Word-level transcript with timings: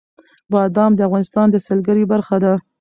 بادام 0.53 0.91
د 0.95 0.99
افغانستان 1.07 1.47
د 1.51 1.55
سیلګرۍ 1.65 2.03
برخه 2.13 2.37
ده. 2.43 2.53